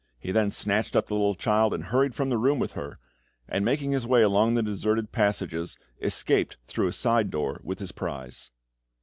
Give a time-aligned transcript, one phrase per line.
[0.17, 2.97] He then snatched up the little child, and hurried from the room with her,
[3.47, 7.91] and making his way along the deserted passages, escaped through a side door with his
[7.91, 8.49] prize.